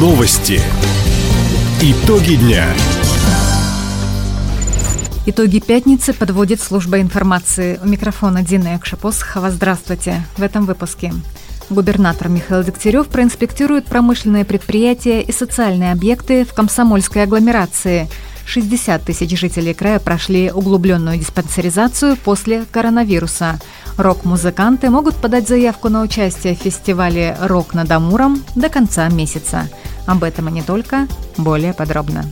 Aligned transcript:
Новости. 0.00 0.62
Итоги 1.82 2.36
дня. 2.36 2.64
Итоги 5.26 5.60
пятницы 5.60 6.14
подводит 6.14 6.62
служба 6.62 7.02
информации. 7.02 7.78
У 7.84 7.86
микрофона 7.86 8.40
Дина 8.40 8.68
Якшапосхова. 8.68 9.50
Здравствуйте. 9.50 10.24
В 10.38 10.42
этом 10.42 10.64
выпуске. 10.64 11.12
Губернатор 11.68 12.30
Михаил 12.30 12.64
Дегтярев 12.64 13.08
проинспектирует 13.08 13.84
промышленные 13.84 14.46
предприятия 14.46 15.20
и 15.20 15.32
социальные 15.32 15.92
объекты 15.92 16.46
в 16.46 16.54
комсомольской 16.54 17.24
агломерации. 17.24 18.08
60 18.46 19.04
тысяч 19.04 19.38
жителей 19.38 19.74
края 19.74 19.98
прошли 19.98 20.50
углубленную 20.50 21.18
диспансеризацию 21.18 22.16
после 22.16 22.64
коронавируса. 22.72 23.60
Рок-музыканты 23.98 24.88
могут 24.88 25.14
подать 25.16 25.46
заявку 25.46 25.90
на 25.90 26.00
участие 26.00 26.56
в 26.56 26.58
фестивале 26.58 27.36
«Рок 27.42 27.74
над 27.74 27.90
Амуром» 27.90 28.42
до 28.56 28.70
конца 28.70 29.08
месяца. 29.08 29.68
Об 30.06 30.24
этом 30.24 30.48
и 30.48 30.52
не 30.52 30.62
только, 30.62 31.06
более 31.36 31.72
подробно. 31.72 32.24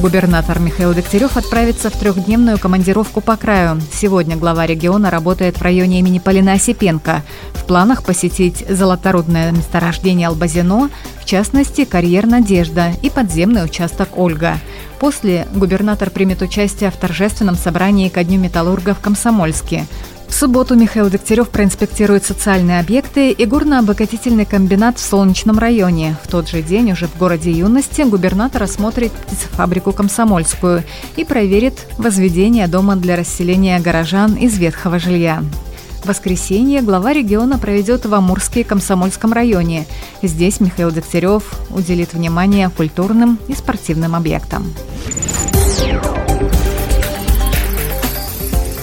Губернатор 0.00 0.60
Михаил 0.60 0.94
Дегтярев 0.94 1.36
отправится 1.36 1.90
в 1.90 1.96
трехдневную 1.96 2.56
командировку 2.58 3.20
по 3.20 3.36
краю. 3.36 3.80
Сегодня 3.92 4.36
глава 4.36 4.64
региона 4.64 5.10
работает 5.10 5.58
в 5.58 5.62
районе 5.62 5.98
имени 5.98 6.20
Полина 6.20 6.52
Осипенко. 6.52 7.22
В 7.54 7.64
планах 7.64 8.04
посетить 8.04 8.64
золоторудное 8.68 9.50
месторождение 9.50 10.28
Албазино, 10.28 10.88
в 11.20 11.24
частности, 11.24 11.84
карьер 11.84 12.26
«Надежда» 12.26 12.92
и 13.02 13.10
подземный 13.10 13.64
участок 13.64 14.16
«Ольга». 14.16 14.58
После 15.00 15.48
губернатор 15.52 16.10
примет 16.10 16.42
участие 16.42 16.92
в 16.92 16.96
торжественном 16.96 17.56
собрании 17.56 18.08
ко 18.08 18.22
Дню 18.22 18.38
металлурга 18.38 18.94
в 18.94 19.00
Комсомольске. 19.00 19.86
В 20.28 20.34
субботу 20.34 20.76
Михаил 20.76 21.10
Дегтярев 21.10 21.48
проинспектирует 21.48 22.24
социальные 22.24 22.78
объекты 22.80 23.32
и 23.32 23.44
горно-обогатительный 23.44 24.44
комбинат 24.44 24.98
в 24.98 25.00
Солнечном 25.00 25.58
районе. 25.58 26.16
В 26.22 26.28
тот 26.28 26.48
же 26.48 26.62
день 26.62 26.92
уже 26.92 27.08
в 27.08 27.16
городе 27.16 27.50
Юности 27.50 28.02
губернатор 28.02 28.62
осмотрит 28.62 29.10
птицефабрику 29.10 29.92
«Комсомольскую» 29.92 30.84
и 31.16 31.24
проверит 31.24 31.86
возведение 31.96 32.68
дома 32.68 32.94
для 32.94 33.16
расселения 33.16 33.80
горожан 33.80 34.34
из 34.34 34.56
ветхого 34.58 34.98
жилья. 34.98 35.42
В 36.02 36.06
воскресенье 36.06 36.82
глава 36.82 37.12
региона 37.12 37.58
проведет 37.58 38.06
в 38.06 38.14
Амурске 38.14 38.62
Комсомольском 38.62 39.32
районе. 39.32 39.86
Здесь 40.22 40.60
Михаил 40.60 40.92
Дегтярев 40.92 41.42
уделит 41.70 42.12
внимание 42.12 42.70
культурным 42.70 43.38
и 43.48 43.54
спортивным 43.54 44.14
объектам. 44.14 44.72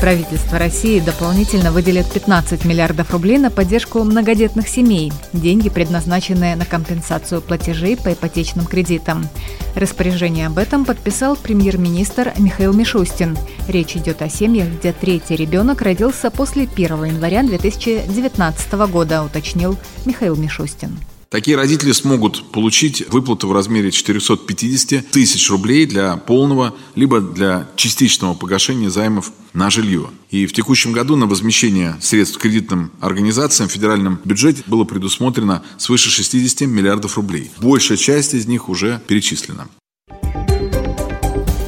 Правительство 0.00 0.58
России 0.58 1.00
дополнительно 1.00 1.72
выделит 1.72 2.10
15 2.12 2.64
миллиардов 2.64 3.10
рублей 3.12 3.38
на 3.38 3.50
поддержку 3.50 4.04
многодетных 4.04 4.68
семей. 4.68 5.10
Деньги 5.32 5.70
предназначены 5.70 6.54
на 6.54 6.66
компенсацию 6.66 7.40
платежей 7.40 7.96
по 7.96 8.12
ипотечным 8.12 8.66
кредитам. 8.66 9.26
Распоряжение 9.74 10.48
об 10.48 10.58
этом 10.58 10.84
подписал 10.84 11.34
премьер-министр 11.34 12.34
Михаил 12.38 12.74
Мишустин. 12.74 13.36
Речь 13.68 13.96
идет 13.96 14.22
о 14.22 14.28
семьях, 14.28 14.68
где 14.68 14.92
третий 14.92 15.34
ребенок 15.34 15.80
родился 15.80 16.30
после 16.30 16.64
1 16.64 17.04
января 17.04 17.42
2019 17.42 18.72
года, 18.90 19.24
уточнил 19.24 19.76
Михаил 20.04 20.36
Мишустин. 20.36 20.98
Такие 21.28 21.56
родители 21.56 21.92
смогут 21.92 22.52
получить 22.52 23.08
выплату 23.10 23.48
в 23.48 23.52
размере 23.52 23.90
450 23.90 25.10
тысяч 25.10 25.50
рублей 25.50 25.84
для 25.84 26.16
полного 26.16 26.74
либо 26.94 27.20
для 27.20 27.68
частичного 27.74 28.34
погашения 28.34 28.90
займов 28.90 29.32
на 29.52 29.68
жилье. 29.68 30.10
И 30.30 30.46
в 30.46 30.52
текущем 30.52 30.92
году 30.92 31.16
на 31.16 31.26
возмещение 31.26 31.96
средств 32.00 32.38
кредитным 32.38 32.92
организациям 33.00 33.68
в 33.68 33.72
федеральном 33.72 34.20
бюджете 34.24 34.62
было 34.66 34.84
предусмотрено 34.84 35.64
свыше 35.78 36.10
60 36.10 36.68
миллиардов 36.68 37.16
рублей. 37.16 37.50
Большая 37.60 37.98
часть 37.98 38.34
из 38.34 38.46
них 38.46 38.68
уже 38.68 39.02
перечислена. 39.08 39.66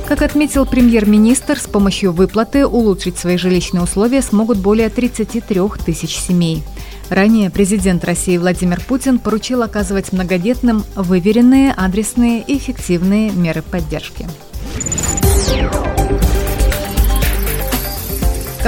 Как 0.08 0.22
отметил 0.22 0.64
премьер-министр, 0.64 1.58
с 1.58 1.66
помощью 1.66 2.12
выплаты 2.12 2.66
улучшить 2.66 3.18
свои 3.18 3.36
жилищные 3.36 3.82
условия 3.82 4.22
смогут 4.22 4.56
более 4.56 4.88
33 4.88 5.60
тысяч 5.84 6.16
семей. 6.16 6.62
Ранее 7.10 7.50
президент 7.50 8.06
России 8.06 8.38
Владимир 8.38 8.80
Путин 8.80 9.18
поручил 9.18 9.62
оказывать 9.62 10.14
многодетным 10.14 10.82
выверенные, 10.96 11.74
адресные 11.76 12.40
и 12.40 12.56
эффективные 12.56 13.32
меры 13.32 13.60
поддержки. 13.60 14.26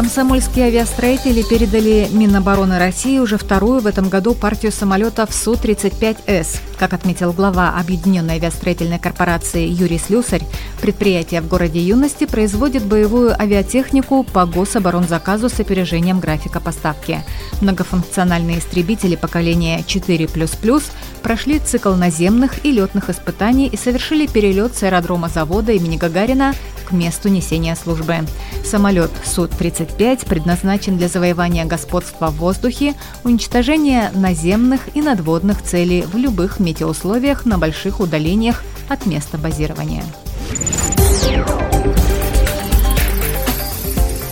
Комсомольские 0.01 0.69
авиастроители 0.69 1.43
передали 1.43 2.09
Минобороны 2.11 2.79
России 2.79 3.19
уже 3.19 3.37
вторую 3.37 3.81
в 3.81 3.87
этом 3.87 4.09
году 4.09 4.33
партию 4.33 4.73
самолетов 4.73 5.29
Су-35С. 5.35 6.59
Как 6.79 6.95
отметил 6.95 7.35
глава 7.35 7.75
Объединенной 7.79 8.37
авиастроительной 8.37 8.99
корпорации 8.99 9.69
Юрий 9.69 9.99
Слюсарь, 9.99 10.41
предприятие 10.81 11.43
в 11.43 11.49
городе 11.49 11.81
Юности 11.81 12.25
производит 12.25 12.83
боевую 12.83 13.39
авиатехнику 13.39 14.23
по 14.23 14.47
гособоронзаказу 14.47 15.51
с 15.51 15.61
опережением 15.61 16.19
графика 16.19 16.61
поставки. 16.61 17.23
Многофункциональные 17.61 18.61
истребители 18.61 19.17
поколения 19.17 19.81
4++ 19.81 20.83
прошли 21.23 21.59
цикл 21.59 21.93
наземных 21.93 22.65
и 22.65 22.73
летных 22.73 23.11
испытаний 23.11 23.67
и 23.67 23.77
совершили 23.77 24.27
перелет 24.27 24.75
с 24.75 24.83
аэродрома 24.83 25.29
завода 25.29 25.73
имени 25.73 25.99
Гагарина 25.99 26.55
месту 26.93 27.29
несения 27.29 27.75
службы. 27.75 28.27
Самолет 28.65 29.11
Су-35 29.25 30.29
предназначен 30.29 30.97
для 30.97 31.09
завоевания 31.09 31.65
господства 31.65 32.31
в 32.31 32.37
воздухе, 32.37 32.95
уничтожения 33.25 34.11
наземных 34.15 34.95
и 34.95 35.03
надводных 35.03 35.63
целей 35.63 36.03
в 36.03 36.17
любых 36.17 36.61
метеоусловиях 36.61 37.47
на 37.47 37.59
больших 37.59 38.01
удалениях 38.01 38.63
от 38.89 39.07
места 39.07 39.39
базирования. 39.39 40.05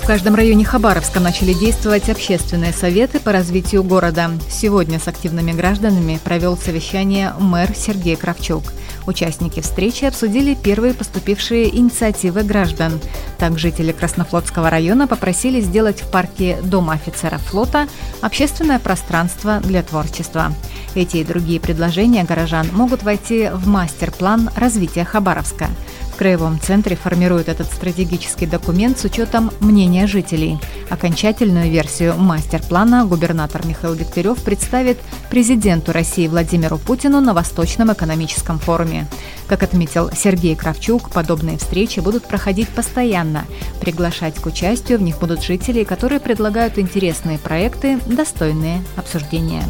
В 0.08 0.10
каждом 0.10 0.36
районе 0.36 0.64
Хабаровска 0.64 1.20
начали 1.20 1.52
действовать 1.52 2.08
общественные 2.08 2.72
советы 2.72 3.20
по 3.20 3.30
развитию 3.30 3.84
города. 3.84 4.30
Сегодня 4.50 4.98
с 4.98 5.06
активными 5.06 5.52
гражданами 5.52 6.19
провел 6.24 6.56
совещание 6.56 7.34
мэр 7.38 7.74
Сергей 7.76 8.16
Кравчук– 8.16 8.72
Участники 9.08 9.60
встречи 9.60 10.04
обсудили 10.04 10.54
первые 10.54 10.92
поступившие 10.92 11.74
инициативы 11.74 12.42
граждан. 12.42 13.00
Так, 13.38 13.58
жители 13.58 13.91
Краснофлотского 13.91 14.69
района 14.69 15.08
попросили 15.08 15.62
сделать 15.62 16.02
в 16.02 16.10
парке 16.10 16.58
Дома 16.62 16.92
офицеров 16.92 17.40
флота 17.40 17.88
общественное 18.20 18.78
пространство 18.78 19.60
для 19.60 19.82
творчества. 19.82 20.52
Эти 20.94 21.19
и 21.19 21.25
другие 21.25 21.58
предложения 21.58 22.22
горожан 22.25 22.69
могут 22.72 23.02
войти 23.02 23.48
в 23.50 23.66
мастер-план 23.66 24.50
развития 24.56 25.06
Хабаровска– 25.06 25.69
Краевом 26.19 26.59
центре 26.61 26.97
формируют 26.97 27.49
этот 27.49 27.69
стратегический 27.69 28.47
документ 28.47 28.99
с 28.99 29.05
учетом 29.05 29.53
мнения 29.61 30.09
жителей. 30.09 30.59
Окончательную 30.91 31.71
версию 31.71 32.17
мастер-плана 32.17 33.06
губернатор 33.06 33.65
Михаил 33.65 33.95
Дегтярев 33.95 34.43
представит 34.43 34.99
президенту 35.31 35.93
России 35.93 36.27
Владимиру 36.27 36.77
Путину 36.77 37.21
на 37.21 37.34
Восточном 37.34 37.93
экономическом 37.93 38.59
форуме. 38.59 39.06
Как 39.47 39.62
отметил 39.62 40.11
Сергей 40.11 40.56
Кравчук, 40.56 41.11
подобные 41.11 41.56
встречи 41.56 42.01
будут 42.01 42.27
проходить 42.27 42.69
постоянно. 42.69 43.45
Приглашать 43.81 44.35
к 44.35 44.47
участию 44.47 44.99
в 44.99 45.03
них 45.03 45.21
будут 45.21 45.45
жители, 45.45 45.85
которые 45.85 46.19
предлагают 46.19 46.79
интересные 46.79 47.39
проекты, 47.39 48.00
достойные 48.06 48.83
обсуждения. 48.97 49.62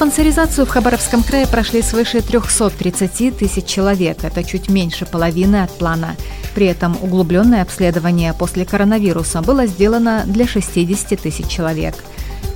Диспансеризацию 0.00 0.64
в 0.64 0.70
Хабаровском 0.70 1.22
крае 1.22 1.46
прошли 1.46 1.82
свыше 1.82 2.22
330 2.22 3.36
тысяч 3.36 3.66
человек. 3.66 4.24
Это 4.24 4.42
чуть 4.42 4.70
меньше 4.70 5.04
половины 5.04 5.62
от 5.62 5.76
плана. 5.76 6.16
При 6.54 6.64
этом 6.68 6.96
углубленное 7.02 7.60
обследование 7.60 8.32
после 8.32 8.64
коронавируса 8.64 9.42
было 9.42 9.66
сделано 9.66 10.22
для 10.24 10.46
60 10.46 11.20
тысяч 11.20 11.48
человек. 11.48 11.94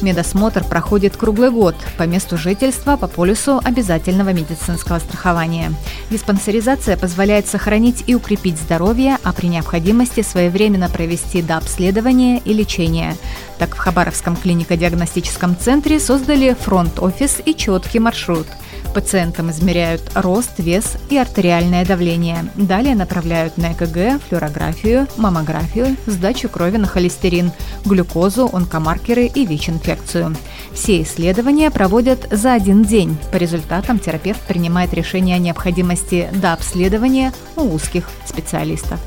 Медосмотр 0.05 0.63
проходит 0.63 1.17
круглый 1.17 1.51
год 1.51 1.75
по 1.97 2.03
месту 2.03 2.37
жительства 2.37 2.97
по 2.97 3.09
полюсу 3.09 3.61
обязательного 3.65 4.35
медицинского 4.35 4.99
страхования. 4.99 5.73
Диспансеризация 6.11 6.97
позволяет 6.99 7.47
сохранить 7.47 8.05
и 8.07 8.15
укрепить 8.15 8.59
здоровье, 8.59 9.17
а 9.25 9.33
при 9.33 9.47
необходимости 9.47 10.21
своевременно 10.21 10.91
провести 10.91 11.41
дообследование 11.41 12.39
и 12.39 12.53
лечение. 12.53 13.17
Так 13.59 13.75
в 13.75 13.79
Хабаровском 13.79 14.37
клинико-диагностическом 14.37 15.57
центре 15.59 15.99
создали 15.99 16.55
фронт-офис 16.55 17.41
и 17.45 17.55
четкий 17.55 17.99
маршрут– 17.99 18.47
Пациентам 18.95 19.51
измеряют 19.51 20.03
рост, 20.15 20.53
вес 20.59 20.97
и 21.11 21.19
артериальное 21.19 21.85
давление. 21.85 22.45
Далее 22.55 22.95
направляют 22.95 23.59
на 23.59 23.73
ЭКГ, 23.73 24.23
флюорографию, 24.23 25.09
маммографию, 25.17 25.97
сдачу 26.07 26.49
крови 26.49 26.77
на 26.77 26.87
холестерин, 26.87 27.51
глюкозу, 27.85 28.49
онкомаркеры 28.53 29.27
и 29.27 29.47
ВИЧ-инфекцию. 29.47 30.37
Все 30.73 31.03
исследования 31.03 31.73
проводят 31.73 32.29
за 32.31 32.53
один 32.53 32.85
день. 32.85 33.17
По 33.33 33.37
результатам 33.37 33.99
терапевт 33.99 34.41
принимает 34.43 34.95
решение 34.95 35.37
о 35.37 35.41
необходимости 35.41 36.29
дообследования 36.33 37.33
у 37.57 37.75
узких 37.75 38.09
специалистов. 38.25 39.01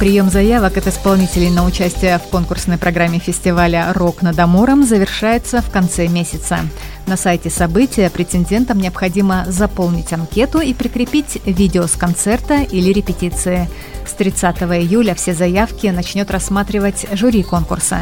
Прием 0.00 0.30
заявок 0.30 0.78
от 0.78 0.86
исполнителей 0.86 1.50
на 1.50 1.66
участие 1.66 2.18
в 2.18 2.22
конкурсной 2.30 2.78
программе 2.78 3.18
фестиваля 3.18 3.92
«Рок 3.92 4.22
над 4.22 4.38
Амуром» 4.38 4.82
завершается 4.82 5.60
в 5.60 5.70
конце 5.70 6.08
месяца. 6.08 6.60
На 7.06 7.18
сайте 7.18 7.50
события 7.50 8.08
претендентам 8.08 8.78
необходимо 8.78 9.44
заполнить 9.48 10.14
анкету 10.14 10.60
и 10.60 10.72
прикрепить 10.72 11.42
видео 11.44 11.86
с 11.86 11.96
концерта 11.96 12.62
или 12.62 12.94
репетиции. 12.94 13.68
С 14.06 14.14
30 14.14 14.62
июля 14.62 15.14
все 15.14 15.34
заявки 15.34 15.88
начнет 15.88 16.30
рассматривать 16.30 17.04
жюри 17.12 17.42
конкурса. 17.42 17.98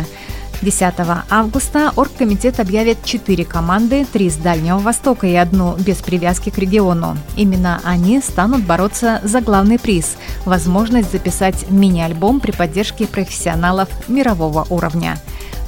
10 0.62 0.94
августа 1.30 1.92
оргкомитет 1.94 2.58
объявит 2.58 3.04
четыре 3.04 3.44
команды, 3.44 4.04
три 4.12 4.28
с 4.28 4.36
Дальнего 4.36 4.78
Востока 4.78 5.26
и 5.26 5.34
одну 5.34 5.76
без 5.76 5.98
привязки 5.98 6.50
к 6.50 6.58
региону. 6.58 7.16
Именно 7.36 7.80
они 7.84 8.20
станут 8.20 8.64
бороться 8.64 9.20
за 9.22 9.40
главный 9.40 9.78
приз– 9.78 10.16
возможность 10.44 11.12
записать 11.12 11.70
мини-альбом 11.70 12.40
при 12.40 12.50
поддержке 12.50 13.06
профессионалов 13.06 13.88
мирового 14.08 14.66
уровня. 14.68 15.18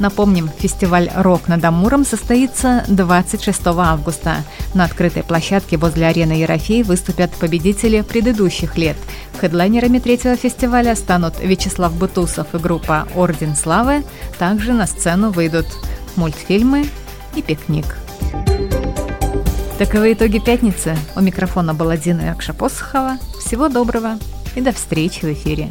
Напомним, 0.00 0.48
фестиваль 0.58 1.10
«Рок 1.14 1.46
над 1.46 1.62
Амуром» 1.62 2.06
состоится 2.06 2.84
26 2.88 3.60
августа. 3.66 4.36
На 4.72 4.84
открытой 4.84 5.22
площадке 5.22 5.76
возле 5.76 6.06
арены 6.06 6.32
Ерофей 6.32 6.82
выступят 6.82 7.30
победители 7.32 8.00
предыдущих 8.00 8.78
лет. 8.78 8.96
Хедлайнерами 9.38 9.98
третьего 9.98 10.36
фестиваля 10.36 10.96
станут 10.96 11.34
Вячеслав 11.40 11.92
Бутусов 11.92 12.54
и 12.54 12.58
группа 12.58 13.06
«Орден 13.14 13.54
славы». 13.54 14.02
Также 14.38 14.72
на 14.72 14.86
сцену 14.86 15.30
выйдут 15.30 15.66
мультфильмы 16.16 16.86
и 17.34 17.42
пикник. 17.42 17.96
Таковы 19.78 20.14
итоги 20.14 20.38
пятницы. 20.38 20.96
У 21.14 21.20
микрофона 21.20 21.74
была 21.74 21.98
Дина 21.98 22.22
Якшапосхова. 22.22 23.18
Всего 23.38 23.68
доброго 23.68 24.18
и 24.54 24.62
до 24.62 24.72
встречи 24.72 25.26
в 25.26 25.32
эфире. 25.32 25.70